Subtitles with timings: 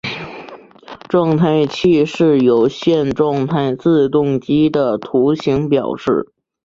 [1.07, 6.33] 状态器是有限状态自动机的图形表示。